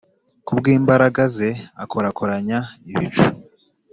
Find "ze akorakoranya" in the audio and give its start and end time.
1.35-2.59